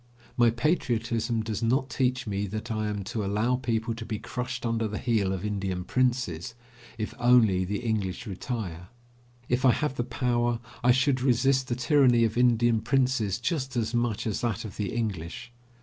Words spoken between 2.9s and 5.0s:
to allow people to be crushed under the